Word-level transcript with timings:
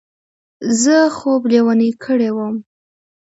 زه 0.81 0.97
خوب 1.17 1.41
لېونی 1.51 1.91
کړی 2.03 2.29
وم. 2.35 2.55